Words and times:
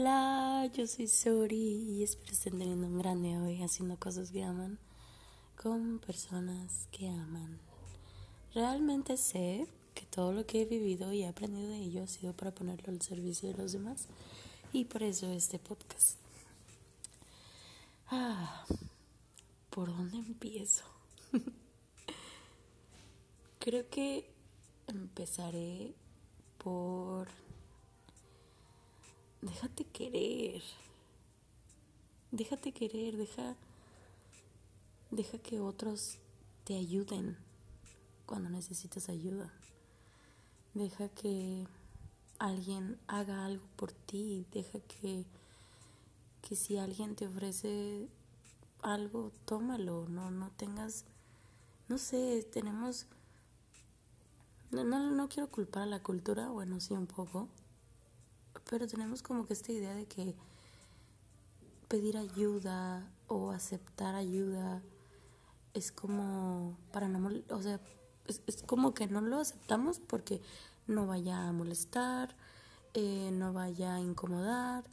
Hola, 0.00 0.70
yo 0.74 0.86
soy 0.86 1.08
Sori 1.08 1.56
y 1.56 2.04
espero 2.04 2.30
estén 2.30 2.56
teniendo 2.56 2.86
un 2.86 2.98
gran 2.98 3.20
día 3.20 3.42
hoy 3.42 3.60
haciendo 3.64 3.98
cosas 3.98 4.30
que 4.30 4.44
aman 4.44 4.78
con 5.60 5.98
personas 5.98 6.86
que 6.92 7.08
aman. 7.08 7.58
Realmente 8.54 9.16
sé 9.16 9.66
que 9.96 10.06
todo 10.06 10.32
lo 10.32 10.46
que 10.46 10.62
he 10.62 10.66
vivido 10.66 11.12
y 11.12 11.24
he 11.24 11.26
aprendido 11.26 11.70
de 11.70 11.78
ello 11.78 12.04
ha 12.04 12.06
sido 12.06 12.32
para 12.32 12.52
ponerlo 12.52 12.92
al 12.92 13.02
servicio 13.02 13.48
de 13.48 13.56
los 13.56 13.72
demás 13.72 14.06
y 14.72 14.84
por 14.84 15.02
eso 15.02 15.32
este 15.32 15.58
podcast. 15.58 16.16
Ah, 18.06 18.64
¿por 19.68 19.88
dónde 19.88 20.18
empiezo? 20.18 20.84
Creo 23.58 23.90
que 23.90 24.30
empezaré 24.86 25.92
por 26.56 27.47
déjate 29.42 29.84
querer. 29.84 30.62
Déjate 32.30 32.72
querer, 32.72 33.16
deja 33.16 33.56
deja 35.10 35.38
que 35.38 35.60
otros 35.60 36.18
te 36.64 36.76
ayuden 36.76 37.36
cuando 38.26 38.50
necesitas 38.50 39.08
ayuda. 39.08 39.50
Deja 40.74 41.08
que 41.08 41.66
alguien 42.38 42.98
haga 43.06 43.46
algo 43.46 43.64
por 43.76 43.92
ti, 43.92 44.46
deja 44.52 44.80
que 44.80 45.24
que 46.42 46.56
si 46.56 46.78
alguien 46.78 47.16
te 47.16 47.26
ofrece 47.26 48.08
algo, 48.82 49.32
tómalo, 49.44 50.06
no 50.08 50.30
no 50.30 50.50
tengas 50.52 51.04
no 51.88 51.98
sé, 51.98 52.46
tenemos 52.52 53.06
no, 54.70 54.84
no, 54.84 55.10
no 55.10 55.28
quiero 55.28 55.50
culpar 55.50 55.84
a 55.84 55.86
la 55.86 56.02
cultura, 56.02 56.50
bueno, 56.50 56.78
sí 56.78 56.92
un 56.92 57.06
poco, 57.06 57.48
pero 58.68 58.86
tenemos 58.86 59.22
como 59.22 59.46
que 59.46 59.52
esta 59.52 59.72
idea 59.72 59.94
de 59.94 60.06
que 60.06 60.34
pedir 61.88 62.16
ayuda 62.16 63.10
o 63.26 63.50
aceptar 63.50 64.14
ayuda 64.14 64.82
es 65.74 65.92
como 65.92 66.76
para 66.92 67.08
no, 67.08 67.30
o 67.50 67.62
sea, 67.62 67.80
es, 68.26 68.62
como 68.66 68.94
que 68.94 69.06
no 69.06 69.20
lo 69.20 69.38
aceptamos 69.38 70.00
porque 70.00 70.40
no 70.86 71.06
vaya 71.06 71.48
a 71.48 71.52
molestar, 71.52 72.36
eh, 72.94 73.30
no 73.32 73.52
vaya 73.52 73.94
a 73.94 74.00
incomodar, 74.00 74.84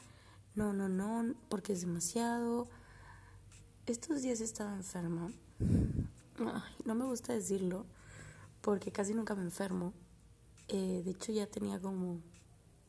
no, 0.56 0.74
no, 0.74 0.88
no, 0.88 1.36
porque 1.50 1.74
es 1.74 1.82
demasiado. 1.82 2.70
Estos 3.86 4.22
días 4.22 4.42
estaba 4.42 4.74
enferma. 4.74 5.32
no 6.86 6.96
me 6.96 7.06
gusta 7.06 7.34
decirlo 7.34 7.86
porque 8.62 8.92
casi 8.92 9.14
nunca 9.14 9.36
me 9.36 9.44
enfermo. 9.44 9.94
Eh, 10.68 11.02
de 11.06 11.12
hecho 11.12 11.32
ya 11.32 11.46
tenía 11.46 11.80
como 11.80 12.22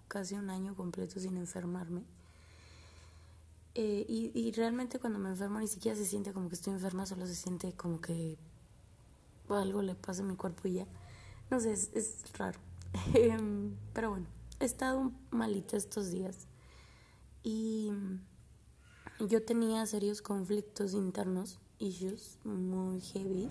casi 0.08 0.34
un 0.34 0.50
año 0.50 0.74
completo 0.74 1.20
sin 1.20 1.36
enfermarme. 1.36 2.02
Eh, 3.74 4.06
y, 4.08 4.52
realmente 4.52 4.98
cuando 4.98 5.18
me 5.18 5.28
enfermo 5.28 5.60
ni 5.60 5.68
siquiera 5.68 5.96
se 5.98 6.06
siente 6.06 6.32
como 6.32 6.48
que 6.48 6.54
estoy 6.54 6.72
enferma, 6.72 7.04
solo 7.04 7.26
se 7.26 7.34
siente 7.34 7.74
como 7.74 8.00
que 8.00 8.38
algo 9.50 9.82
le 9.82 9.94
pasa 9.94 10.22
a 10.22 10.24
mi 10.24 10.34
cuerpo 10.34 10.66
y 10.68 10.74
ya. 10.74 10.86
No 11.50 11.60
sé, 11.60 11.72
es, 11.72 11.90
es 11.94 12.22
raro. 12.38 12.58
Em, 13.14 13.76
pero 13.92 14.10
bueno, 14.10 14.26
he 14.60 14.64
estado 14.64 15.12
malita 15.30 15.76
estos 15.76 16.10
días. 16.10 16.46
Y 17.42 17.92
yo 19.20 19.42
tenía 19.44 19.84
serios 19.86 20.22
conflictos 20.22 20.94
internos, 20.94 21.60
issues 21.78 22.38
muy 22.44 23.00
heavy, 23.02 23.48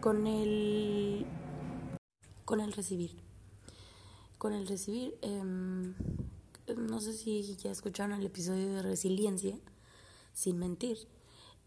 con 0.00 0.26
el, 0.26 1.26
con 2.44 2.60
el 2.60 2.72
recibir 2.72 3.27
con 4.38 4.52
el 4.52 4.66
recibir, 4.66 5.18
em, 5.20 5.94
no 6.76 7.00
sé 7.00 7.12
si 7.12 7.56
ya 7.56 7.70
escucharon 7.70 8.18
el 8.18 8.26
episodio 8.26 8.72
de 8.72 8.82
resiliencia, 8.82 9.58
sin 10.32 10.58
mentir. 10.58 11.08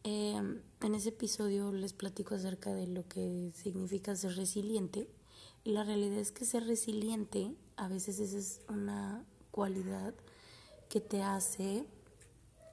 Em, 0.04 0.62
en 0.82 0.96
ese 0.96 1.10
episodio 1.10 1.72
les 1.72 1.94
platico 1.94 2.34
acerca 2.34 2.74
de 2.74 2.88
lo 2.88 3.08
que 3.08 3.52
significa 3.54 4.16
ser 4.16 4.36
resiliente. 4.36 5.08
Y 5.64 5.72
la 5.74 5.84
realidad 5.84 6.18
es 6.18 6.32
que 6.32 6.46
ser 6.46 6.66
resiliente 6.66 7.54
a 7.76 7.88
veces 7.88 8.20
es 8.20 8.62
una 8.68 9.24
cualidad 9.52 10.14
que 10.90 11.02
te 11.02 11.22
hace 11.22 11.86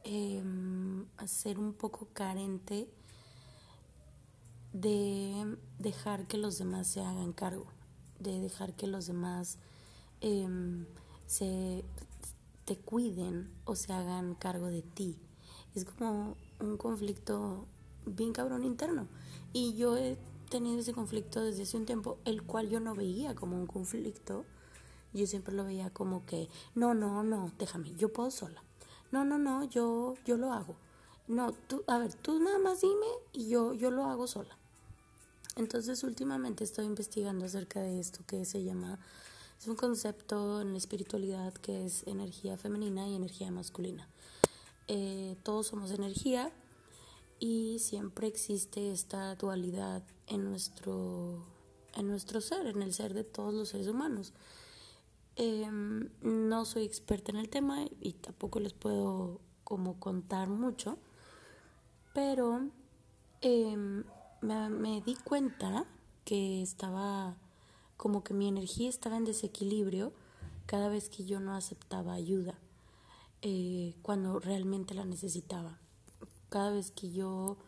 em, 0.05 1.07
ser 1.27 1.59
un 1.59 1.75
poco 1.75 2.09
carente 2.15 2.89
de 4.73 5.57
dejar 5.79 6.27
que 6.27 6.39
los 6.39 6.59
demás 6.59 6.87
se 6.87 7.01
hagan 7.01 7.33
cargo, 7.33 7.67
de 8.19 8.41
dejar 8.41 8.75
que 8.75 8.87
los 8.87 9.07
demás 9.07 9.59
Em, 10.21 10.87
se 11.27 11.85
te 12.65 12.77
cuiden 12.77 13.51
o 13.65 13.77
se 13.77 13.93
hagan 13.93 14.35
cargo 14.35 14.67
de 14.67 14.83
ti. 14.83 15.17
Es 15.75 15.85
como 15.85 16.37
un 16.61 16.77
conflicto 16.77 17.67
bien 18.07 18.33
cabrón 18.33 18.65
interno. 18.65 19.07
Y 19.53 19.75
yo 19.75 19.97
he 19.97 20.19
tenido 20.51 20.81
ese 20.81 20.93
conflicto 20.93 21.43
desde 21.43 21.63
hace 21.63 21.77
un 21.77 21.87
tiempo, 21.87 22.19
el 22.25 22.43
cual 22.43 22.69
yo 22.69 22.81
no 22.81 22.95
veía 22.95 23.35
como 23.35 23.57
un 23.57 23.67
conflicto. 23.67 24.45
Yo 25.13 25.27
siempre 25.27 25.55
lo 25.55 25.65
veía 25.65 25.91
como 25.91 26.27
que, 26.27 26.49
no, 26.75 26.95
no, 26.95 27.23
no, 27.23 27.53
déjame, 27.59 27.95
yo 27.95 28.13
puedo 28.13 28.31
sola. 28.31 28.63
No, 29.11 29.25
no, 29.25 29.39
no, 29.39 29.65
yo, 29.65 30.15
yo 30.25 30.37
lo 30.37 30.53
hago. 30.53 30.77
No, 31.27 31.53
tú, 31.53 31.83
a 31.87 31.99
ver, 31.99 32.13
tú 32.15 32.39
nada 32.41 32.59
más 32.59 32.81
dime 32.81 33.07
y 33.33 33.49
yo, 33.49 33.73
yo 33.73 33.91
lo 33.91 34.05
hago 34.05 34.27
sola. 34.27 34.57
Entonces 35.57 36.05
últimamente 36.05 36.65
estoy 36.65 36.87
investigando 36.87 37.45
acerca 37.47 37.81
de 37.81 37.99
esto 37.99 38.21
que 38.27 38.45
se 38.45 38.63
llama 38.63 38.99
es 39.59 39.67
un 39.67 39.75
concepto 39.75 40.61
en 40.61 40.73
la 40.73 40.79
espiritualidad 40.79 41.53
que 41.55 41.85
es 41.85 42.07
energía 42.07 42.57
femenina 42.57 43.09
y 43.09 43.17
energía 43.17 43.51
masculina. 43.51 44.09
Eh, 44.87 45.37
todos 45.43 45.67
somos 45.67 45.91
energía 45.91 46.53
y 47.41 47.79
siempre 47.81 48.29
existe 48.29 48.93
esta 48.93 49.35
dualidad 49.35 50.03
en 50.29 50.45
nuestro, 50.45 51.45
en 51.95 52.07
nuestro 52.07 52.41
ser, 52.41 52.67
en 52.67 52.83
el 52.83 52.95
ser 52.95 53.15
de 53.15 53.25
todos 53.25 53.53
los 53.53 53.71
seres 53.71 53.89
humanos. 53.89 54.33
Em, 55.35 56.09
no 56.23 56.65
soy 56.65 56.85
experta 56.85 57.33
en 57.33 57.39
el 57.39 57.49
tema 57.49 57.85
y 58.01 58.13
tampoco 58.13 58.61
les 58.61 58.73
puedo 58.73 59.41
como 59.65 59.99
contar 59.99 60.49
mucho, 60.49 60.99
pero 62.15 62.71
em, 63.41 64.05
me, 64.41 64.69
me 64.71 65.01
di 65.01 65.17
cuenta 65.17 65.85
que 66.25 66.63
estaba 66.63 67.37
como 67.99 68.23
que 68.25 68.33
mi 68.33 68.49
energía 68.49 68.89
estaba 68.89 69.19
en 69.19 69.27
desequilibrio 69.27 70.13
cada 70.65 70.89
vez 70.89 71.11
que 71.11 71.25
yo 71.25 71.41
no 71.41 71.55
aceptaba 71.55 72.15
ayuda, 72.15 72.55
eh, 73.43 73.95
cuando 74.03 74.39
realmente 74.39 74.95
la 74.95 75.05
necesitaba. 75.05 75.79
Cada 76.49 76.71
vez 76.71 76.93
que 76.93 77.11
yo 77.11 77.59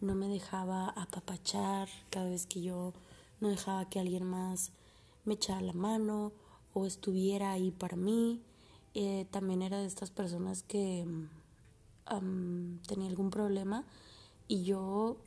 no 0.00 0.14
me 0.14 0.26
dejaba 0.26 0.88
apapachar, 0.88 1.88
cada 2.10 2.30
vez 2.30 2.46
que 2.46 2.62
yo 2.62 2.94
no 3.40 3.48
dejaba 3.48 3.88
que 3.88 4.00
alguien 4.00 4.24
más 4.24 4.72
me 5.24 5.34
echara 5.34 5.60
la 5.60 5.74
mano 5.74 6.32
o 6.72 6.86
estuviera 6.86 7.52
ahí 7.52 7.70
para 7.70 7.96
mí. 7.96 8.40
Eh, 8.94 9.26
también 9.30 9.62
era 9.62 9.78
de 9.78 9.86
estas 9.86 10.10
personas 10.10 10.62
que 10.62 11.04
um, 12.10 12.78
tenía 12.86 13.08
algún 13.08 13.30
problema 13.30 13.84
y 14.48 14.64
yo 14.64 15.18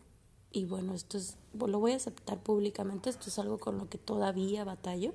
y 0.51 0.65
bueno, 0.65 0.93
esto 0.93 1.17
es, 1.17 1.37
lo 1.53 1.79
voy 1.79 1.91
a 1.91 1.97
aceptar 1.97 2.41
públicamente, 2.41 3.09
esto 3.09 3.29
es 3.29 3.39
algo 3.39 3.57
con 3.57 3.77
lo 3.77 3.89
que 3.89 3.97
todavía 3.97 4.63
batallo. 4.63 5.13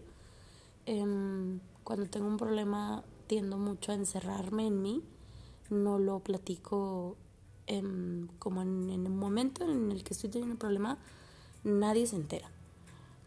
Em, 0.87 1.61
cuando 1.85 2.07
tengo 2.07 2.27
un 2.27 2.37
problema 2.37 3.05
tiendo 3.27 3.57
mucho 3.57 3.93
a 3.93 3.95
encerrarme 3.95 4.67
en 4.67 4.83
mí, 4.83 5.03
no 5.71 5.99
lo 5.99 6.21
platico 6.21 7.17
em, 7.67 8.29
como 8.39 8.63
en, 8.63 8.91
en, 8.91 9.07
el 9.07 9.13
momento 9.13 9.65
en 9.65 9.91
el 9.91 10.05
que 10.05 10.15
estoy 10.15 10.31
teniendo 10.31 10.55
un 10.55 10.59
problema, 10.59 10.99
nadie 11.65 12.07
se 12.07 12.17
entera. 12.17 12.51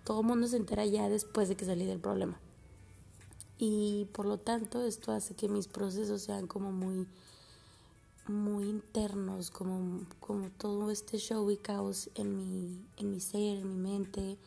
Todo 0.03 0.21
el 0.21 0.27
mundo 0.27 0.47
se 0.47 0.57
entera 0.57 0.85
ya 0.85 1.09
después 1.09 1.49
de 1.49 1.55
que 1.55 1.65
salí 1.65 1.85
del 1.85 1.99
problema. 1.99 2.39
Y 3.57 4.07
por 4.11 4.25
lo 4.25 4.37
tanto 4.37 4.83
esto 4.83 5.11
hace 5.11 5.33
que 5.33 5.47
mis 5.47 5.67
procesos 5.67 6.21
sean 6.21 6.45
como 6.45 6.71
muy 6.71 7.07
muy 8.27 8.69
internos, 8.69 9.51
como, 9.51 10.05
como 10.19 10.49
todo 10.49 10.91
este 10.91 11.17
show 11.17 11.49
y 11.51 11.57
caos 11.57 12.09
en 12.15 12.37
mi, 12.37 12.85
en 12.97 13.11
mi 13.11 13.19
ser, 13.19 13.57
en 13.59 13.69
mi 13.69 13.75
mente. 13.75 14.37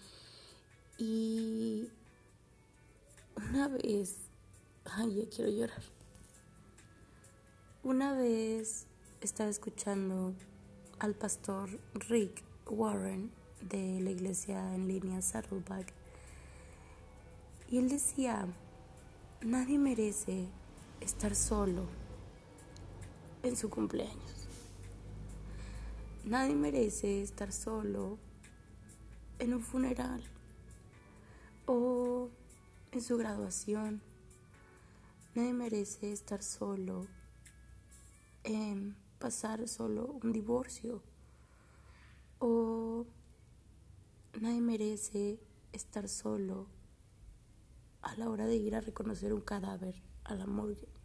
Y 0.98 1.88
una 3.36 3.68
vez, 3.68 4.16
ay, 4.84 5.14
ya 5.14 5.28
quiero 5.28 5.50
llorar. 5.50 5.82
Una 7.82 8.12
vez 8.12 8.86
estaba 9.20 9.48
escuchando 9.48 10.34
al 10.98 11.14
pastor 11.14 11.70
Rick 12.08 12.42
Warren 12.68 13.30
de 13.62 14.00
la 14.00 14.10
iglesia 14.10 14.74
en 14.74 14.88
línea 14.88 15.22
Saddleback 15.22 15.92
y 17.70 17.78
él 17.78 17.88
decía, 17.88 18.46
nadie 19.42 19.78
merece 19.78 20.48
estar 21.00 21.34
solo 21.34 21.86
en 23.48 23.56
su 23.56 23.70
cumpleaños. 23.70 24.48
Nadie 26.24 26.54
merece 26.54 27.22
estar 27.22 27.52
solo 27.52 28.18
en 29.38 29.54
un 29.54 29.62
funeral 29.62 30.22
o 31.66 32.28
en 32.92 33.00
su 33.00 33.16
graduación. 33.16 34.02
Nadie 35.34 35.52
merece 35.52 36.12
estar 36.12 36.42
solo, 36.42 37.06
en 38.44 38.96
pasar 39.18 39.66
solo 39.68 40.18
un 40.22 40.32
divorcio. 40.32 41.02
O 42.40 43.06
nadie 44.40 44.60
merece 44.60 45.40
estar 45.72 46.08
solo 46.08 46.66
a 48.02 48.14
la 48.16 48.28
hora 48.28 48.46
de 48.46 48.56
ir 48.56 48.74
a 48.76 48.80
reconocer 48.80 49.32
un 49.32 49.40
cadáver 49.40 50.02
a 50.24 50.34
la 50.34 50.46
morgue. 50.46 50.97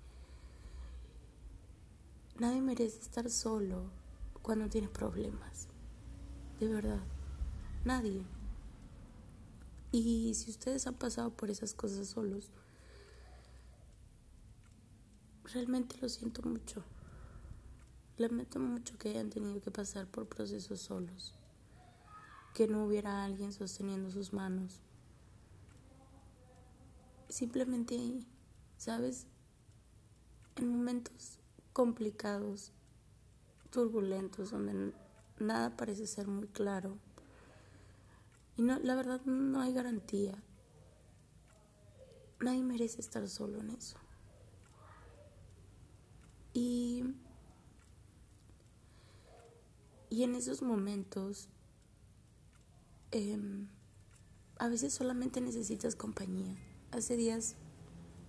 Nadie 2.40 2.62
merece 2.62 3.00
estar 3.00 3.30
solo 3.30 3.92
cuando 4.42 4.68
tiene 4.68 4.90
problemas. 4.90 5.68
De 6.60 6.68
verdad. 6.68 7.04
Nadie. 7.86 8.26
Y 9.92 10.34
si 10.34 10.50
ustedes 10.50 10.88
han 10.88 10.96
pasado 10.96 11.30
por 11.30 11.52
esas 11.52 11.76
cosas 11.76 12.08
solos, 12.08 12.50
realmente 15.54 15.96
lo 16.02 16.10
siento 16.10 16.42
mucho. 16.42 16.84
Lamento 18.18 18.60
mucho 18.60 18.98
que 18.98 19.10
hayan 19.10 19.30
tenido 19.30 19.62
que 19.62 19.70
pasar 19.70 20.08
por 20.08 20.28
procesos 20.28 20.82
solos. 20.82 21.36
Que 22.56 22.68
no 22.68 22.86
hubiera 22.86 23.24
alguien 23.24 23.54
sosteniendo 23.54 24.10
sus 24.10 24.34
manos. 24.34 24.82
Simplemente 27.30 27.96
ahí, 27.96 28.28
¿sabes? 28.78 29.28
En 30.56 30.70
momentos 30.70 31.40
complicados, 31.74 32.72
turbulentos, 33.72 34.52
donde 34.52 34.94
nada 35.40 35.76
parece 35.76 36.08
ser 36.08 36.28
muy 36.28 36.48
claro. 36.48 36.98
Y 38.56 38.62
no, 38.62 38.80
la 38.80 38.96
verdad 38.96 39.22
no 39.26 39.60
hay 39.62 39.74
garantía. 39.74 40.42
Nadie 42.40 42.64
merece 42.64 43.02
estar 43.02 43.28
solo 43.28 43.60
en 43.60 43.72
eso. 43.72 43.98
Y, 46.54 47.04
y 50.10 50.24
en 50.24 50.36
esos 50.36 50.62
momentos, 50.62 51.50
em, 53.12 53.68
a 54.60 54.68
veces 54.68 54.94
solamente 54.94 55.42
necesitas 55.42 55.96
compañía. 55.96 56.56
Hace 56.92 57.18
días 57.18 57.56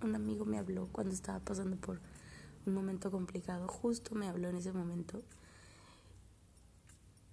un 0.02 0.14
amigo 0.14 0.44
me 0.44 0.58
habló 0.58 0.88
cuando 0.90 1.12
estaba 1.12 1.40
pasando 1.40 1.76
por 1.76 2.00
un 2.66 2.74
momento 2.74 3.10
complicado, 3.10 3.68
justo 3.68 4.14
me 4.14 4.28
habló 4.28 4.48
en 4.48 4.56
ese 4.56 4.72
momento 4.72 5.22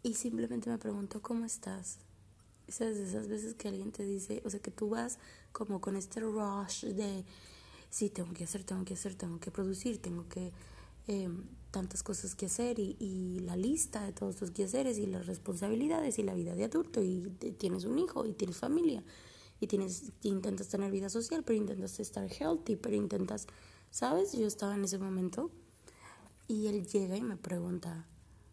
y 0.03 0.15
simplemente 0.15 0.69
me 0.69 0.77
preguntó, 0.77 1.21
¿cómo 1.21 1.45
estás? 1.45 1.99
Esas, 2.67 2.95
esas 2.97 3.27
veces 3.27 3.53
que 3.55 3.67
alguien 3.67 3.91
te 3.91 4.05
dice, 4.05 4.41
o 4.45 4.49
sea, 4.49 4.59
que 4.59 4.71
tú 4.71 4.89
vas 4.89 5.19
como 5.51 5.81
con 5.81 5.95
este 5.95 6.21
rush 6.21 6.85
de, 6.85 7.25
sí, 7.89 8.09
tengo 8.09 8.33
que 8.33 8.45
hacer, 8.45 8.63
tengo 8.63 8.85
que 8.85 8.93
hacer, 8.93 9.15
tengo 9.15 9.39
que 9.39 9.51
producir, 9.51 10.01
tengo 10.01 10.27
que 10.27 10.51
Em, 11.07 11.43
tantas 11.71 12.03
cosas 12.03 12.35
que 12.35 12.45
hacer 12.45 12.77
y, 12.79 13.39
la 13.45 13.55
lista 13.55 14.05
de 14.05 14.11
todos 14.11 14.35
tus 14.35 14.51
quehaceres 14.51 14.97
y 14.99 15.05
las 15.07 15.25
responsabilidades 15.25 16.19
y 16.19 16.23
la 16.23 16.33
vida 16.33 16.53
de 16.53 16.65
adulto 16.65 17.01
y 17.01 17.21
tienes 17.57 17.85
un 17.85 17.97
hijo 17.97 18.25
y 18.25 18.33
tienes 18.33 18.57
familia 18.57 19.01
y 19.59 19.67
tienes 19.67 20.11
intentas 20.21 20.67
tener 20.67 20.91
vida 20.91 21.09
social 21.09 21.43
pero 21.45 21.57
intentas 21.57 21.99
estar 21.99 22.29
healthy 22.29 22.75
pero 22.75 22.95
intentas 22.95 23.47
sabes 23.91 24.33
yo 24.33 24.47
estaba 24.47 24.73
en 24.73 24.83
ese 24.83 24.97
momento 24.97 25.51
y 26.47 26.67
él 26.67 26.87
llega 26.87 27.15
y 27.15 27.21
me 27.21 27.37
pregunta 27.37 28.07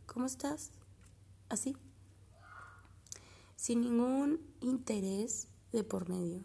cómo 0.06 0.26
estás 0.26 0.70
así 1.48 1.76
sin 3.56 3.80
ningún 3.80 4.40
interés 4.60 5.48
de 5.72 5.82
por 5.82 6.08
medio 6.08 6.42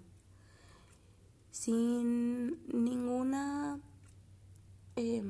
sin 1.53 2.65
ninguna 2.67 3.79
eh, 4.95 5.23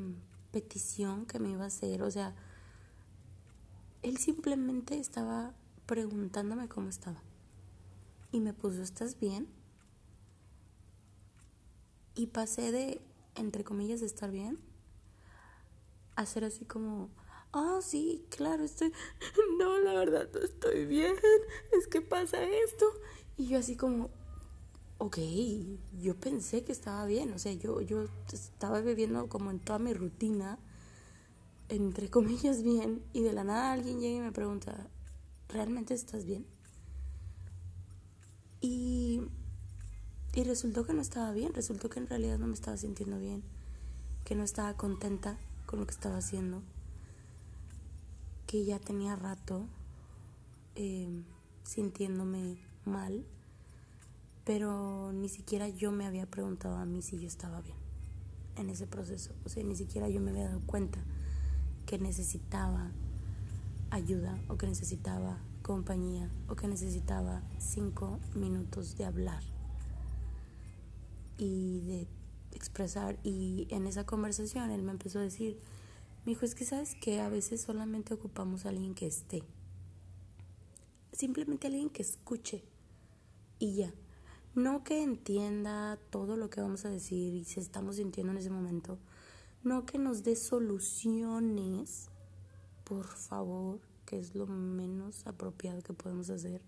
petición 0.51 1.25
que 1.25 1.38
me 1.38 1.50
iba 1.50 1.66
a 1.66 1.68
hacer. 1.68 2.01
O 2.01 2.09
sea, 2.09 2.33
él 4.04 4.18
simplemente 4.18 4.98
estaba 4.98 5.54
preguntándome 5.86 6.69
cómo 6.69 6.88
estaba. 6.88 7.21
Y 8.31 8.39
me 8.39 8.54
puso, 8.54 8.81
¿estás 8.81 9.19
bien? 9.19 9.48
Y 12.16 12.27
pasé 12.27 12.71
de, 12.71 13.01
entre 13.35 13.63
comillas, 13.63 14.01
estar 14.01 14.31
bien, 14.31 14.59
a 16.15 16.25
ser 16.25 16.44
así 16.44 16.65
como, 16.65 17.09
ah, 17.51 17.80
sí, 17.81 18.25
claro, 18.30 18.63
estoy, 18.63 18.91
no, 19.59 19.80
la 19.80 19.94
verdad, 19.94 20.30
no 20.33 20.39
estoy 20.39 20.85
bien, 20.85 21.13
es 21.77 21.88
que 21.88 22.01
pasa 22.01 22.44
esto. 22.44 22.85
Y 23.38 23.47
yo 23.47 23.57
así 23.57 23.75
como, 23.75 24.09
ok, 24.97 25.18
yo 26.00 26.15
pensé 26.15 26.63
que 26.63 26.71
estaba 26.71 27.06
bien, 27.06 27.33
o 27.33 27.39
sea, 27.39 27.53
yo, 27.53 27.81
yo 27.81 28.06
estaba 28.31 28.81
viviendo 28.81 29.27
como 29.27 29.51
en 29.51 29.59
toda 29.59 29.80
mi 29.80 29.94
rutina, 29.94 30.59
entre 31.69 32.09
comillas 32.09 32.63
bien, 32.63 33.03
y 33.13 33.21
de 33.21 33.33
la 33.33 33.44
nada 33.44 33.74
alguien 33.74 34.00
llega 34.00 34.18
y 34.18 34.21
me 34.21 34.31
pregunta, 34.31 34.88
¿realmente 35.50 35.94
estás 35.94 36.25
bien? 36.25 36.45
Y, 38.62 39.21
y 40.33 40.44
resultó 40.44 40.85
que 40.85 40.94
no 40.94 41.01
estaba 41.01 41.31
bien, 41.31 41.53
resultó 41.53 41.89
que 41.89 42.00
en 42.00 42.07
realidad 42.07 42.38
no 42.38 42.47
me 42.47 42.53
estaba 42.53 42.77
sintiendo 42.77 43.19
bien, 43.19 43.44
que 44.25 44.35
no 44.35 44.44
estaba 44.44 44.75
contenta 44.75 45.38
con 45.65 45.80
lo 45.80 45.85
que 45.85 45.94
estaba 45.94 46.18
haciendo, 46.18 46.62
que 48.47 48.65
ya 48.65 48.80
tenía 48.80 49.15
rato 49.15 49.65
eh, 50.75 51.24
sintiéndome 51.63 52.57
mal 52.85 53.25
pero 54.45 55.12
ni 55.13 55.30
siquiera 55.30 55.69
yo 55.69 55.91
me 55.91 56.06
había 56.06 56.25
preguntado 56.25 56.75
a 56.75 56.85
mí 56.85 57.01
si 57.01 57.19
yo 57.19 57.27
estaba 57.27 57.62
bien 57.62 57.77
en 58.57 58.69
ese 58.69 58.85
proceso. 58.88 59.33
O 59.45 59.50
sea, 59.50 59.63
ni 59.63 59.75
siquiera 59.75 60.09
yo 60.09 60.19
me 60.19 60.31
había 60.31 60.50
dado 60.50 60.62
cuenta 60.65 61.00
que 61.85 61.97
necesitaba 61.97 62.91
ayuda 63.89 64.38
o 64.50 64.57
que 64.57 64.68
necesitaba 64.68 65.38
compañía 65.62 66.30
o 66.50 66.56
que 66.56 66.68
necesitaba 66.68 67.41
cinco 67.57 68.19
minutos 68.35 68.97
de 68.97 69.06
hablar 69.06 69.44
y 71.38 71.81
de 71.81 72.07
expresar. 72.51 73.19
Y 73.24 73.68
en 73.69 73.88
esa 73.88 74.06
conversación 74.06 74.71
él 74.71 74.83
me 74.83 74.91
empezó 74.91 75.19
a 75.19 75.24
decir, 75.24 75.59
mi 76.25 76.33
hijo, 76.33 76.45
es 76.45 76.56
que 76.56 76.65
sabes 76.65 76.95
que 76.95 77.19
a 77.19 77.30
veces 77.30 77.62
solamente 77.62 78.13
ocupamos 78.13 78.65
a 78.65 78.69
alguien 78.69 78.95
que 78.95 79.07
esté. 79.07 79.44
Simplemente 81.12 81.68
alguien 81.68 81.89
que 81.89 82.01
escuche 82.01 82.63
y 83.59 83.75
ya. 83.75 83.94
No 84.56 84.83
que 84.83 85.01
entienda 85.01 85.97
todo 86.12 86.38
lo 86.38 86.50
que 86.50 86.62
vamos 86.62 86.85
a 86.85 86.89
decir 86.89 87.33
y 87.33 87.44
se 87.44 87.59
estamos 87.59 87.97
sintiendo 87.97 88.31
en 88.31 88.38
ese 88.38 88.50
momento. 88.50 89.00
No 89.63 89.85
que 89.85 89.97
nos 89.97 90.24
dé 90.24 90.35
soluciones, 90.35 92.09
por 92.83 93.07
favor, 93.07 93.80
que 94.06 94.19
es 94.19 94.35
lo 94.35 94.45
menos 94.45 95.25
apropiado 95.25 95.81
que 95.81 95.94
podemos 95.94 96.30
hacer. 96.30 96.61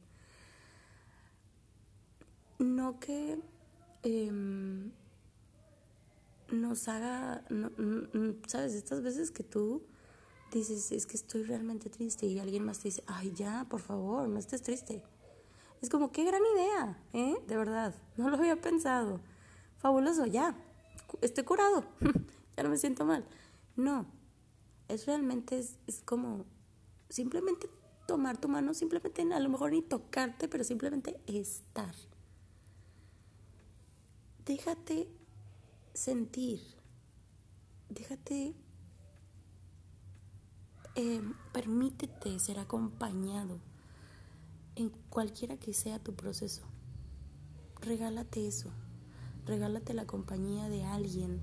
No 2.58 3.00
que 3.00 3.40
em, 4.06 4.92
nos 6.52 6.88
haga, 6.88 7.44
¿sabes? 8.48 8.74
Estas 8.74 9.02
veces 9.02 9.32
que 9.32 9.44
tú 9.44 9.84
dices, 10.52 10.92
es 10.92 11.06
que 11.06 11.18
estoy 11.18 11.44
realmente 11.44 11.90
triste 11.90 12.26
y 12.26 12.40
alguien 12.40 12.64
más 12.64 12.80
te 12.80 12.88
dice, 12.88 13.04
ay, 13.08 13.34
ya, 13.34 13.66
por 13.70 13.82
favor, 13.82 14.30
no 14.30 14.40
estés 14.40 14.62
triste 14.62 15.04
es 15.86 15.90
como, 15.90 16.12
qué 16.12 16.24
gran 16.24 16.42
idea, 16.56 16.98
¿eh? 17.14 17.36
De 17.48 17.58
verdad, 17.58 17.94
no 18.18 18.30
lo 18.30 18.38
había 18.38 18.60
pensado. 18.60 19.22
Fabuloso, 19.78 20.26
ya, 20.26 20.56
estoy 21.22 21.44
curado, 21.44 21.86
ya 22.58 22.64
no 22.64 22.70
me 22.70 22.78
siento 22.78 23.06
mal. 23.06 23.26
No, 23.76 24.06
es 24.88 25.06
realmente, 25.06 25.60
es 25.60 26.02
como 26.06 26.46
simplemente 27.10 27.70
tomar 28.08 28.38
tu 28.38 28.48
mano, 28.48 28.74
simplemente 28.74 29.22
a 29.22 29.40
lo 29.40 29.50
mejor 29.50 29.72
ni 29.72 29.82
tocarte, 29.82 30.48
pero 30.48 30.64
simplemente 30.64 31.20
estar. 31.28 31.94
Déjate 34.46 35.10
sentir, 35.96 36.62
déjate, 37.90 38.54
eh, 40.94 41.22
permítete 41.52 42.38
ser 42.38 42.60
acompañado 42.60 43.60
en 44.76 44.92
cualquiera 45.10 45.58
que 45.58 45.74
sea 45.74 45.98
tu 45.98 46.14
proceso. 46.14 46.62
Regálate 47.82 48.46
eso. 48.46 48.70
Regálate 49.48 49.96
la 49.96 50.06
compañía 50.06 50.70
de 50.70 50.84
alguien 50.84 51.42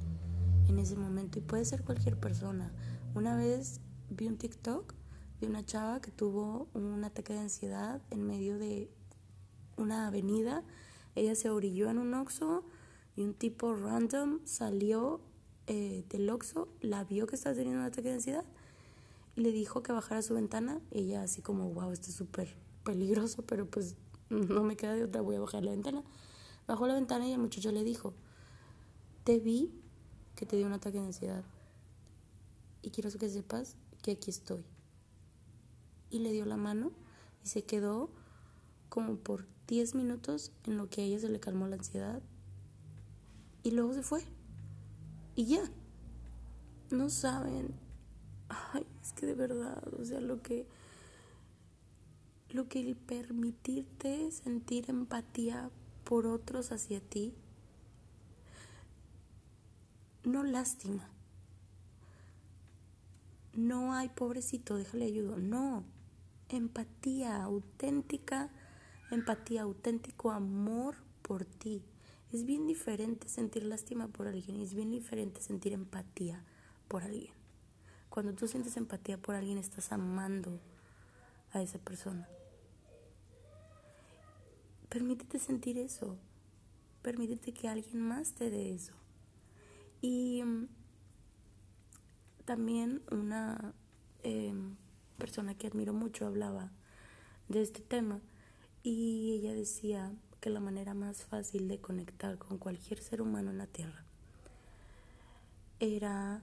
en 0.69 0.79
ese 0.79 0.95
momento 0.95 1.41
y 1.41 1.43
puede 1.43 1.65
ser 1.65 1.83
cualquier 1.83 2.21
persona. 2.21 2.71
Una 3.17 3.35
vez 3.35 3.81
vi 4.11 4.29
un 4.29 4.39
TikTok 4.39 4.95
de 5.41 5.49
una 5.49 5.67
chava 5.67 6.01
que 6.01 6.13
tuvo 6.13 6.69
un 6.73 7.03
ataque 7.03 7.33
de 7.33 7.41
ansiedad 7.41 8.01
en 8.11 8.23
medio 8.25 8.59
de 8.59 8.89
una 9.77 10.07
avenida. 10.07 10.63
Ella 11.17 11.35
se 11.35 11.51
orilló 11.51 11.91
en 11.91 11.99
un 11.99 12.15
oxo 12.15 12.65
y 13.16 13.23
un 13.23 13.35
tipo 13.35 13.75
random 13.75 14.40
salió 14.45 15.21
eh, 15.66 16.04
del 16.09 16.28
oxo, 16.31 16.69
la 16.81 17.04
vio 17.04 17.26
que 17.26 17.37
estaba 17.37 17.54
teniendo 17.54 17.81
un 17.81 17.87
ataque 17.87 18.09
de 18.09 18.14
ansiedad 18.14 18.45
y 19.37 19.40
le 19.40 19.52
dijo 19.52 19.83
que 19.83 19.92
bajara 19.92 20.23
su 20.23 20.35
ventana. 20.35 20.81
Ella 20.90 21.23
así 21.23 21.42
como, 21.42 21.71
wow, 21.71 21.92
esto 21.92 22.09
es 22.11 22.16
súper 22.16 22.54
peligroso, 22.85 23.42
pero 23.42 23.66
pues 23.66 23.97
no 24.31 24.62
me 24.62 24.76
queda 24.76 24.95
de 24.95 25.04
otra, 25.04 25.21
voy 25.21 25.37
a 25.37 25.40
bajar 25.40 25.64
la 25.64 25.71
ventana. 25.71 26.02
Bajó 26.66 26.87
la 26.87 26.95
ventana 26.95 27.26
y 27.26 27.33
el 27.33 27.38
muchacho 27.38 27.73
le 27.73 27.85
dijo, 27.85 28.14
te 29.25 29.38
vi 29.38 29.73
que 30.35 30.47
te 30.47 30.57
dio 30.57 30.66
un 30.66 30.73
ataque 30.73 30.99
de 30.99 31.07
ansiedad. 31.07 31.45
Y 32.83 32.90
quiero 32.90 33.11
que 33.11 33.28
sepas 33.28 33.76
que 34.02 34.12
aquí 34.12 34.31
estoy. 34.31 34.64
Y 36.11 36.19
le 36.19 36.33
dio 36.33 36.45
la 36.45 36.57
mano 36.57 36.92
y 37.45 37.49
se 37.49 37.62
quedó 37.62 38.11
como 38.88 39.16
por 39.16 39.47
10 39.69 39.95
minutos 39.95 40.52
en 40.64 40.76
lo 40.76 40.90
que 40.90 41.00
a 41.00 41.04
ella 41.04 41.19
se 41.19 41.28
le 41.28 41.40
calmó 41.40 41.66
la 41.69 41.76
ansiedad. 41.76 42.23
Y 43.62 43.71
luego 43.71 43.95
se 43.95 44.02
fue. 44.02 44.23
Y 45.37 45.47
ya. 45.47 45.62
No 46.90 47.11
saben. 47.11 47.75
Ay, 48.49 48.87
es 49.02 49.12
que 49.12 49.26
de 49.26 49.35
verdad, 49.35 49.83
o 49.95 50.04
sea, 50.04 50.21
lo 50.21 50.42
que 50.42 50.66
lo 52.50 52.69
que 52.69 52.81
el 52.81 52.97
permitirte 52.97 54.31
sentir 54.31 54.90
empatía 54.90 55.71
por 56.04 56.26
otros 56.26 56.71
hacia 56.71 57.00
ti 57.00 57.35
no 60.25 60.45
lástima. 60.45 61.09
No 63.54 63.95
hay 63.95 64.09
pobrecito, 64.09 64.76
déjale 64.76 65.07
ayudo. 65.07 65.38
No. 65.38 65.85
Empatía 66.49 67.42
auténtica, 67.42 68.50
empatía 69.11 69.62
auténtico 69.62 70.31
amor 70.31 70.97
por 71.23 71.45
ti. 71.45 71.83
Es 72.33 72.47
bien 72.47 72.67
diferente 72.67 73.29
sentir 73.29 73.65
lástima 73.65 74.09
por 74.09 74.27
alguien 74.27 74.57
y 74.57 74.62
es 74.62 74.73
bien 74.73 74.91
diferente 74.91 75.43
sentir 75.43 75.75
empatía 75.75 76.43
por 76.89 77.03
alguien. 77.03 77.35
Cuando 78.09 78.33
tú 78.33 78.49
sientes 78.49 78.79
empatía 78.79 79.19
por 79.19 79.35
alguien 79.35 79.59
estás 79.59 79.93
amando 79.93 80.59
a 81.53 81.61
esa 81.61 81.79
persona. 81.79 82.27
Permítete 84.89 85.39
sentir 85.39 85.77
eso. 85.77 86.17
Permítete 87.03 87.53
que 87.53 87.69
alguien 87.69 88.01
más 88.01 88.33
te 88.33 88.49
dé 88.49 88.75
eso. 88.75 88.95
Y 90.01 90.43
mm, 90.43 90.69
también 92.47 93.03
una 93.11 93.75
em, 94.23 94.77
persona 95.19 95.55
que 95.55 95.67
admiro 95.67 95.93
mucho 95.93 96.27
hablaba 96.27 96.71
de 97.49 97.61
este 97.61 97.81
tema 97.81 98.21
y 98.83 99.33
ella 99.35 99.53
decía 99.53 100.15
que 100.43 100.51
la 100.51 100.61
manera 100.61 100.93
más 100.93 101.25
fácil 101.25 101.69
de 101.69 101.79
conectar 101.79 102.37
con 102.37 102.59
cualquier 102.59 103.01
ser 103.01 103.23
humano 103.23 103.53
en 103.53 103.59
la 103.59 103.69
Tierra 103.69 104.05
era 105.79 106.43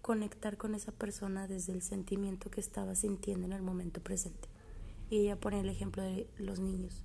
conectar 0.00 0.56
con 0.56 0.76
esa 0.76 0.92
persona 0.92 1.48
desde 1.48 1.72
el 1.72 1.82
sentimiento 1.82 2.50
que 2.50 2.60
estaba 2.60 2.94
sintiendo 2.94 3.46
en 3.46 3.52
el 3.52 3.62
momento 3.62 4.00
presente. 4.00 4.48
Y 5.10 5.18
ella 5.18 5.34
pone 5.34 5.58
el 5.58 5.68
ejemplo 5.68 6.04
de 6.04 6.28
los 6.38 6.60
niños. 6.60 7.02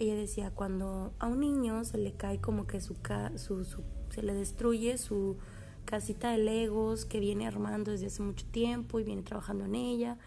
Ella 0.00 0.16
decía, 0.16 0.50
cuando 0.50 1.12
a 1.20 1.28
un 1.28 1.38
niño 1.38 1.84
se 1.84 1.98
le 1.98 2.14
cae 2.14 2.40
como 2.40 2.66
que 2.66 2.80
su, 2.80 2.96
su, 3.36 3.64
su 3.64 3.84
se 4.10 4.22
le 4.22 4.34
destruye 4.34 4.98
su 4.98 5.36
casita 5.84 6.32
de 6.32 6.38
legos 6.38 7.04
que 7.04 7.20
viene 7.20 7.46
armando 7.46 7.92
desde 7.92 8.06
hace 8.06 8.22
mucho 8.22 8.44
tiempo 8.46 8.98
y 8.98 9.04
viene 9.04 9.22
trabajando 9.22 9.66
en 9.66 9.76
ella 9.76 10.18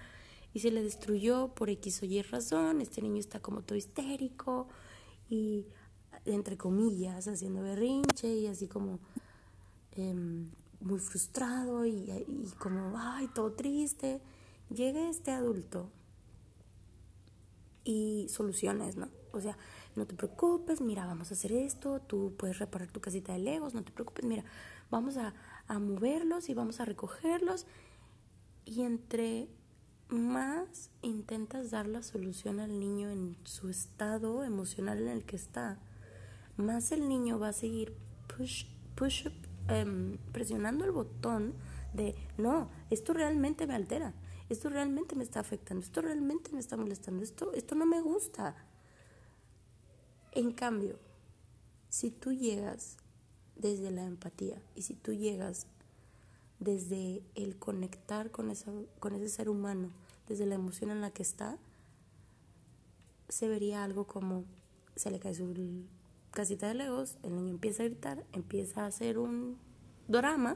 y 0.53 0.59
se 0.59 0.71
le 0.71 0.83
destruyó 0.83 1.53
por 1.53 1.69
X 1.69 2.03
o 2.03 2.05
Y 2.05 2.21
razón, 2.21 2.81
este 2.81 3.01
niño 3.01 3.19
está 3.19 3.39
como 3.39 3.61
todo 3.61 3.77
histérico 3.77 4.67
y 5.29 5.65
entre 6.25 6.57
comillas 6.57 7.27
haciendo 7.27 7.63
berrinche 7.63 8.27
y 8.27 8.47
así 8.47 8.67
como 8.67 8.99
em, 9.93 10.51
muy 10.81 10.99
frustrado 10.99 11.85
y, 11.85 12.11
y 12.11 12.51
como, 12.59 12.93
ay, 12.97 13.27
todo 13.29 13.53
triste. 13.53 14.21
Llega 14.69 15.09
este 15.09 15.31
adulto 15.31 15.89
y 17.83 18.27
soluciones, 18.29 18.95
¿no? 18.95 19.09
O 19.33 19.39
sea, 19.39 19.57
no 19.95 20.05
te 20.05 20.13
preocupes, 20.13 20.81
mira, 20.81 21.05
vamos 21.05 21.31
a 21.31 21.33
hacer 21.33 21.51
esto, 21.51 22.01
tú 22.01 22.33
puedes 22.37 22.59
reparar 22.59 22.91
tu 22.91 22.99
casita 22.99 23.33
de 23.33 23.39
legos, 23.39 23.73
no 23.73 23.83
te 23.83 23.91
preocupes, 23.91 24.25
mira, 24.25 24.43
vamos 24.89 25.17
a, 25.17 25.33
a 25.67 25.79
moverlos 25.79 26.49
y 26.49 26.53
vamos 26.53 26.79
a 26.79 26.85
recogerlos. 26.85 27.65
Y 28.65 28.81
entre 28.83 29.49
más 30.11 30.89
intentas 31.01 31.71
dar 31.71 31.87
la 31.87 32.03
solución 32.03 32.59
al 32.59 32.79
niño 32.79 33.09
en 33.09 33.37
su 33.43 33.69
estado 33.69 34.43
emocional 34.43 34.99
en 34.99 35.07
el 35.07 35.25
que 35.25 35.37
está, 35.37 35.79
más 36.57 36.91
el 36.91 37.07
niño 37.07 37.39
va 37.39 37.49
a 37.49 37.53
seguir 37.53 37.95
push, 38.27 38.65
push 38.95 39.27
em, 39.69 40.17
presionando 40.31 40.85
el 40.85 40.91
botón 40.91 41.53
de 41.93 42.15
no, 42.37 42.69
esto 42.89 43.13
realmente 43.13 43.65
me 43.67 43.75
altera, 43.75 44.13
esto 44.49 44.69
realmente 44.69 45.15
me 45.15 45.23
está 45.23 45.39
afectando, 45.39 45.83
esto 45.83 46.01
realmente 46.01 46.51
me 46.51 46.59
está 46.59 46.75
molestando, 46.75 47.23
esto, 47.23 47.53
esto 47.53 47.75
no 47.75 47.85
me 47.85 48.01
gusta. 48.01 48.55
En 50.33 50.51
cambio, 50.51 50.99
si 51.89 52.11
tú 52.11 52.33
llegas 52.33 52.97
desde 53.55 53.91
la 53.91 54.03
empatía 54.03 54.61
y 54.75 54.81
si 54.81 54.93
tú 54.93 55.13
llegas 55.13 55.67
desde 56.61 57.23
el 57.33 57.57
conectar 57.57 58.29
con, 58.29 58.51
esa, 58.51 58.71
con 58.99 59.15
ese 59.15 59.29
ser 59.29 59.49
humano, 59.49 59.89
desde 60.27 60.45
la 60.45 60.55
emoción 60.55 60.91
en 60.91 61.01
la 61.01 61.09
que 61.09 61.23
está, 61.23 61.57
se 63.29 63.47
vería 63.47 63.83
algo 63.83 64.05
como 64.05 64.45
se 64.95 65.09
le 65.09 65.19
cae 65.19 65.33
su 65.33 65.53
casita 66.29 66.67
de 66.67 66.75
legos, 66.75 67.17
el 67.23 67.35
niño 67.35 67.49
empieza 67.49 67.81
a 67.81 67.87
gritar, 67.87 68.23
empieza 68.31 68.83
a 68.83 68.87
hacer 68.87 69.17
un 69.17 69.57
drama, 70.07 70.55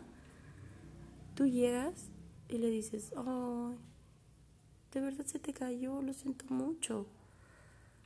tú 1.34 1.48
llegas 1.48 2.12
y 2.50 2.60
le 2.60 2.70
dices, 2.70 3.12
ay, 3.18 3.76
de 4.94 5.02
verdad 5.02 5.26
se 5.26 5.40
te 5.40 5.54
cayó, 5.54 6.04
lo 6.04 6.14
siento 6.14 6.46
mucho. 6.50 7.08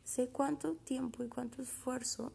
Sé 0.06 0.29
cuánto 0.29 0.74
tiempo 0.74 1.24
y 1.24 1.27
cuánto 1.27 1.62
esfuerzo 1.62 2.32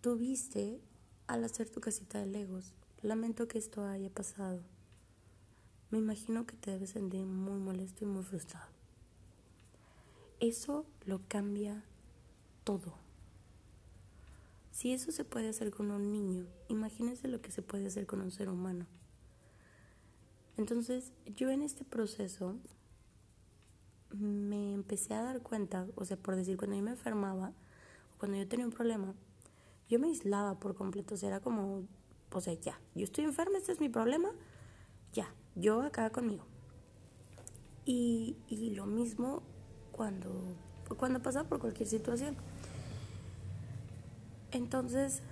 tuviste 0.00 0.80
al 1.26 1.42
hacer 1.42 1.68
tu 1.68 1.80
casita 1.80 2.20
de 2.20 2.26
legos. 2.26 2.72
Lamento 3.02 3.46
que 3.46 3.58
esto 3.58 3.84
haya 3.84 4.10
pasado. 4.10 4.60
Me 5.90 5.98
imagino 5.98 6.46
que 6.46 6.56
te 6.56 6.72
debes 6.72 6.90
sentir 6.90 7.24
muy 7.24 7.60
molesto 7.60 8.04
y 8.04 8.08
muy 8.08 8.24
frustrado. 8.24 8.66
Eso 10.40 10.84
lo 11.06 11.20
cambia 11.28 11.84
todo. 12.64 12.94
Si 14.72 14.92
eso 14.92 15.12
se 15.12 15.24
puede 15.24 15.48
hacer 15.48 15.70
con 15.70 15.90
un 15.92 16.12
niño, 16.12 16.46
imagínense 16.68 17.28
lo 17.28 17.40
que 17.40 17.52
se 17.52 17.62
puede 17.62 17.86
hacer 17.86 18.06
con 18.06 18.20
un 18.20 18.32
ser 18.32 18.48
humano. 18.48 18.86
Entonces, 20.56 21.12
yo 21.36 21.50
en 21.50 21.62
este 21.62 21.84
proceso 21.84 22.56
me 24.10 24.74
empecé 24.74 25.14
a 25.14 25.22
dar 25.22 25.40
cuenta, 25.40 25.86
o 25.94 26.04
sea, 26.04 26.16
por 26.16 26.34
decir, 26.34 26.56
cuando 26.56 26.76
yo 26.76 26.82
me 26.82 26.90
enfermaba, 26.90 27.52
cuando 28.18 28.36
yo 28.36 28.48
tenía 28.48 28.66
un 28.66 28.72
problema, 28.72 29.14
yo 29.88 30.00
me 30.00 30.08
aislaba 30.08 30.58
por 30.58 30.74
completo, 30.74 31.14
o 31.14 31.16
sea, 31.16 31.28
era 31.28 31.40
como, 31.40 31.86
o 32.32 32.40
sea, 32.40 32.54
ya, 32.54 32.80
yo 32.94 33.04
estoy 33.04 33.24
enferma, 33.24 33.58
este 33.58 33.72
es 33.72 33.80
mi 33.80 33.88
problema, 33.88 34.30
ya, 35.12 35.32
yo 35.54 35.82
acá 35.82 36.10
conmigo. 36.10 36.44
Y, 37.84 38.36
y 38.48 38.70
lo 38.70 38.86
mismo 38.86 39.42
cuando, 39.92 40.56
cuando 40.98 41.22
pasaba 41.22 41.48
por 41.48 41.58
cualquier 41.58 41.88
situación. 41.88 42.36
Entonces, 44.50 45.22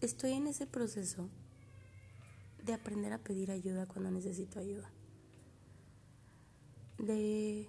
estoy 0.00 0.32
en 0.32 0.46
ese 0.46 0.66
proceso 0.66 1.28
de 2.64 2.74
aprender 2.74 3.12
a 3.12 3.18
pedir 3.18 3.50
ayuda 3.50 3.86
cuando 3.86 4.10
necesito 4.10 4.60
ayuda. 4.60 4.90
De 6.98 7.68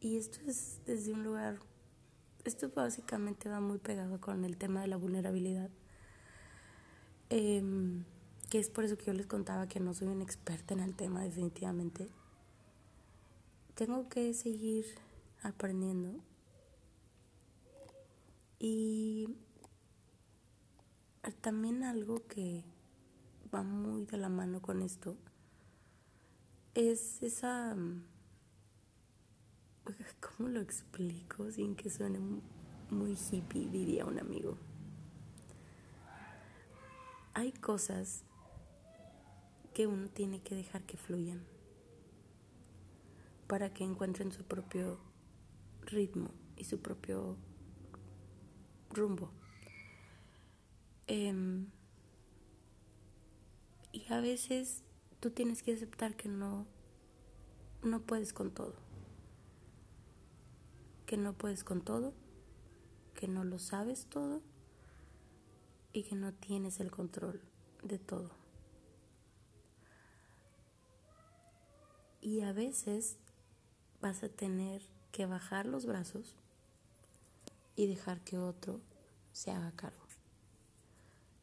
y 0.00 0.18
esto 0.18 0.38
es 0.46 0.80
desde 0.86 1.12
un 1.12 1.24
lugar 1.24 1.58
esto 2.46 2.70
básicamente 2.72 3.48
va 3.48 3.60
muy 3.60 3.78
pegado 3.78 4.20
con 4.20 4.44
el 4.44 4.56
tema 4.56 4.80
de 4.80 4.86
la 4.86 4.96
vulnerabilidad. 4.96 5.68
Em, 7.28 8.04
que 8.50 8.58
es 8.58 8.70
por 8.70 8.84
eso 8.84 8.96
que 8.96 9.06
yo 9.06 9.12
les 9.12 9.26
contaba 9.26 9.66
que 9.66 9.80
no 9.80 9.94
soy 9.94 10.08
una 10.08 10.22
experta 10.22 10.74
en 10.74 10.80
el 10.80 10.94
tema 10.94 11.22
definitivamente. 11.22 12.08
Tengo 13.74 14.08
que 14.08 14.32
seguir 14.34 14.86
aprendiendo. 15.42 16.20
Y 18.58 19.36
también 21.40 21.82
algo 21.82 22.26
que 22.26 22.64
va 23.54 23.62
muy 23.62 24.06
de 24.06 24.16
la 24.16 24.28
mano 24.28 24.62
con 24.62 24.82
esto 24.82 25.16
es 26.74 27.22
esa... 27.22 27.76
¿Cómo 30.20 30.48
lo 30.48 30.60
explico 30.60 31.50
sin 31.50 31.76
que 31.76 31.88
suene 31.88 32.18
muy 32.90 33.16
hippie, 33.30 33.68
diría 33.68 34.04
un 34.04 34.18
amigo? 34.18 34.58
Hay 37.36 37.52
cosas 37.52 38.24
que 39.74 39.86
uno 39.86 40.08
tiene 40.08 40.40
que 40.40 40.54
dejar 40.54 40.86
que 40.86 40.96
fluyan 40.96 41.44
para 43.46 43.74
que 43.74 43.84
encuentren 43.84 44.32
su 44.32 44.42
propio 44.42 44.98
ritmo 45.82 46.30
y 46.56 46.64
su 46.64 46.80
propio 46.80 47.36
rumbo. 48.88 49.30
Eh, 51.08 51.66
y 53.92 54.10
a 54.10 54.20
veces 54.22 54.82
tú 55.20 55.28
tienes 55.28 55.62
que 55.62 55.74
aceptar 55.74 56.16
que 56.16 56.30
no, 56.30 56.66
no 57.82 58.00
puedes 58.00 58.32
con 58.32 58.50
todo. 58.50 58.76
Que 61.04 61.18
no 61.18 61.34
puedes 61.34 61.64
con 61.64 61.82
todo, 61.82 62.14
que 63.14 63.28
no 63.28 63.44
lo 63.44 63.58
sabes 63.58 64.06
todo, 64.06 64.40
y 65.96 66.02
que 66.02 66.14
no 66.14 66.34
tienes 66.34 66.78
el 66.80 66.90
control 66.90 67.40
de 67.82 67.98
todo. 67.98 68.30
Y 72.20 72.42
a 72.42 72.52
veces 72.52 73.16
vas 74.02 74.22
a 74.22 74.28
tener 74.28 74.82
que 75.10 75.24
bajar 75.24 75.64
los 75.64 75.86
brazos 75.86 76.36
y 77.76 77.86
dejar 77.86 78.20
que 78.20 78.36
otro 78.36 78.82
se 79.32 79.52
haga 79.52 79.72
cargo. 79.72 80.04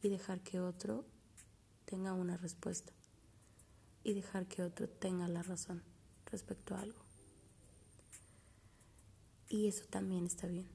Y 0.02 0.08
dejar 0.08 0.40
que 0.40 0.60
otro 0.60 1.04
tenga 1.84 2.12
una 2.12 2.36
respuesta. 2.36 2.92
Y 4.04 4.14
dejar 4.14 4.46
que 4.46 4.62
otro 4.62 4.88
tenga 4.88 5.26
la 5.26 5.42
razón 5.42 5.82
respecto 6.26 6.76
a 6.76 6.82
algo. 6.82 7.02
Y 9.48 9.66
eso 9.66 9.84
también 9.86 10.26
está 10.26 10.46
bien. 10.46 10.73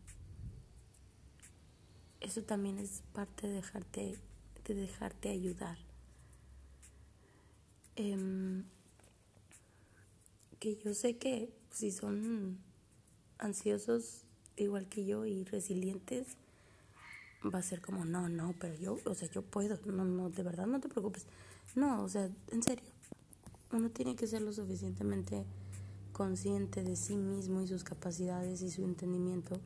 Eso 2.22 2.44
también 2.44 2.80
es 2.80 3.02
parte 3.14 3.48
de 3.48 3.54
dejarte, 3.54 4.18
de 4.66 4.74
dejarte 4.74 5.30
ayudar. 5.30 5.78
Em, 7.96 8.64
que 10.60 10.76
yo 10.78 10.94
sé 10.94 11.18
que 11.18 11.54
si 11.72 11.92
son 11.92 12.58
ansiosos 13.38 14.24
igual 14.58 14.88
que 14.88 15.06
yo 15.06 15.26
y 15.26 15.44
resilientes, 15.46 16.36
va 17.44 17.60
a 17.60 17.64
ser 17.64 17.82
como, 17.82 18.04
no, 18.04 18.28
no, 18.28 18.54
pero 18.60 18.76
yo, 18.76 18.98
o 19.06 19.16
sea, 19.16 19.30
yo 19.30 19.42
puedo, 19.42 19.80
no, 19.86 20.04
no, 20.04 20.30
de 20.30 20.44
verdad 20.44 20.68
no 20.68 20.80
te 20.80 20.90
preocupes. 20.90 21.26
No, 21.76 22.04
o 22.04 22.10
sea, 22.10 22.30
en 22.52 22.64
serio, 22.64 22.84
uno 23.72 23.90
tiene 23.90 24.16
que 24.16 24.28
ser 24.28 24.42
lo 24.42 24.52
suficientemente 24.52 25.46
consciente 26.12 26.84
de 26.84 26.96
sí 26.96 27.16
mismo 27.16 27.62
y 27.62 27.68
sus 27.68 27.84
capacidades 27.84 28.62
y 28.62 28.70
su 28.70 28.84
entendimiento 28.84 29.60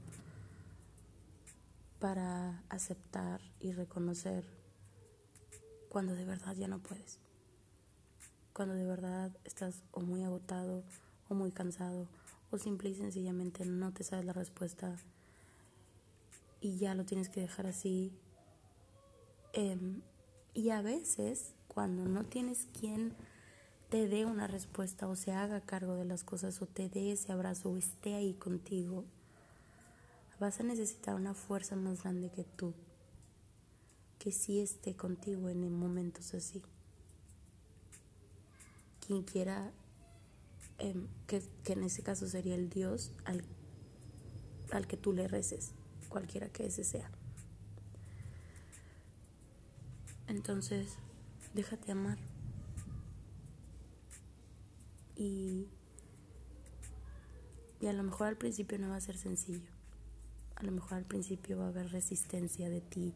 para 2.04 2.62
aceptar 2.68 3.40
y 3.62 3.72
reconocer 3.72 4.44
cuando 5.88 6.14
de 6.16 6.26
verdad 6.26 6.54
ya 6.54 6.68
no 6.68 6.80
puedes. 6.80 7.18
Cuando 8.52 8.76
de 8.76 8.84
verdad 8.84 9.32
estás 9.46 9.84
o 9.94 10.02
muy 10.02 10.22
agotado 10.22 10.84
o 11.30 11.34
muy 11.34 11.54
cansado 11.54 12.10
o 12.52 12.58
simple 12.58 12.90
y 12.90 12.96
sencillamente 12.96 13.64
no 13.66 13.94
te 13.94 14.04
sabes 14.04 14.26
la 14.26 14.34
respuesta 14.34 14.98
y 16.60 16.76
ya 16.76 16.94
lo 16.94 17.06
tienes 17.06 17.30
que 17.30 17.40
dejar 17.40 17.68
así. 17.68 18.12
Em, 19.54 20.02
y 20.54 20.72
a 20.72 20.82
veces 20.82 21.54
cuando 21.70 22.04
no 22.04 22.26
tienes 22.26 22.68
quien 22.78 23.16
te 23.88 24.10
dé 24.10 24.26
una 24.26 24.48
respuesta 24.48 25.08
o 25.08 25.16
se 25.16 25.32
haga 25.32 25.62
cargo 25.62 25.96
de 25.96 26.04
las 26.04 26.26
cosas 26.26 26.62
o 26.62 26.66
te 26.66 26.90
dé 26.90 27.14
ese 27.14 27.32
abrazo 27.32 27.70
o 27.70 27.78
esté 27.78 28.16
ahí 28.16 28.34
contigo, 28.34 29.06
vas 30.44 30.60
a 30.60 30.64
necesitar 30.64 31.16
una 31.16 31.34
fuerza 31.34 31.78
más 31.78 32.04
grande 32.04 32.30
que 32.30 32.44
tú, 32.44 32.74
que 34.20 34.34
sí 34.34 34.60
esté 34.60 34.94
contigo 34.94 35.48
en 35.48 35.72
momentos 35.72 36.34
así. 36.34 36.62
Quien 39.08 39.24
quiera, 39.24 39.72
em, 40.80 41.08
que, 41.28 41.42
en 41.68 41.84
ese 41.84 42.04
caso 42.04 42.28
sería 42.28 42.56
el 42.56 42.70
Dios 42.70 43.14
al, 43.24 43.42
al 44.72 44.86
que 44.86 44.98
tú 44.98 45.14
le 45.14 45.30
reces, 45.30 45.72
cualquiera 46.10 46.50
que 46.50 46.66
ese 46.66 46.84
sea. 46.84 47.10
Entonces, 50.28 50.98
déjate 51.54 51.94
amar. 51.94 52.18
Y, 55.16 55.68
y 57.80 57.88
a 57.88 57.94
lo 57.94 58.04
mejor 58.04 58.28
al 58.28 58.36
principio 58.36 58.78
no 58.78 58.90
va 58.90 58.98
a 58.98 59.02
ser 59.02 59.16
sencillo 59.16 59.73
a 60.64 60.66
lo 60.66 60.72
mejor 60.72 60.94
al 60.94 61.04
principio 61.04 61.58
va 61.58 61.66
a 61.66 61.68
haber 61.68 61.92
resistencia 61.92 62.70
de 62.70 62.80
ti 62.80 63.14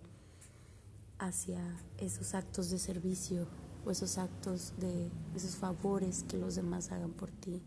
hacia 1.18 1.62
esos 1.98 2.36
actos 2.36 2.70
de 2.70 2.78
servicio 2.78 3.48
o 3.86 3.92
esos 3.92 4.18
actos 4.18 4.74
de 4.80 5.10
esos 5.34 5.56
favores 5.56 6.26
que 6.28 6.38
los 6.38 6.56
demás 6.56 6.92
hagan 6.92 7.14
por 7.14 7.32
ti 7.32 7.62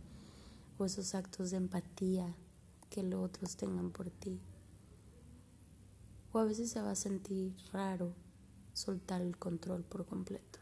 o 0.76 0.84
esos 0.84 1.14
actos 1.14 1.50
de 1.50 1.56
empatía 1.56 2.36
que 2.90 3.02
los 3.02 3.24
otros 3.24 3.56
tengan 3.56 3.90
por 3.90 4.10
ti. 4.10 4.38
O 6.32 6.38
a 6.38 6.44
veces 6.44 6.70
se 6.70 6.82
va 6.82 6.90
a 6.90 6.96
sentir 6.96 7.56
raro 7.72 8.12
soltar 8.74 9.22
el 9.22 9.38
control 9.38 9.82
por 9.82 10.04
completo. 10.04 10.58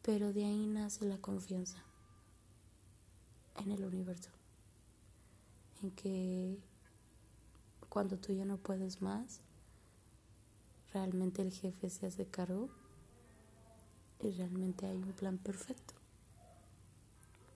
Pero 0.00 0.32
de 0.32 0.46
ahí 0.46 0.66
nace 0.66 1.04
la 1.04 1.18
confianza 1.18 1.84
en 3.58 3.72
el 3.72 3.84
universo 3.84 4.35
en 5.82 5.90
que 5.90 6.58
cuando 7.88 8.18
tú 8.18 8.32
ya 8.32 8.44
no 8.44 8.56
puedes 8.56 9.02
más, 9.02 9.40
realmente 10.92 11.42
el 11.42 11.52
jefe 11.52 11.90
se 11.90 12.06
hace 12.06 12.26
cargo 12.26 12.70
y 14.20 14.30
realmente 14.30 14.86
hay 14.86 14.96
un 14.96 15.12
plan 15.12 15.38
perfecto. 15.38 15.95